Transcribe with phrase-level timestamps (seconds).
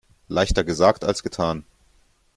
[0.29, 1.63] Leichter gesagt als getan.